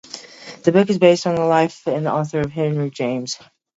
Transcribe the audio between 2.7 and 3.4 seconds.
James.